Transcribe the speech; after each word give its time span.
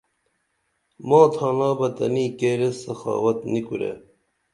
ماں 1.07 1.27
تھانا 1.33 1.69
بہ 1.77 1.87
تنی 1.95 2.25
کیر 2.39 2.59
ایس 2.65 2.75
سخاوت 2.85 3.39
نی 3.51 3.61
کُرے 3.67 3.91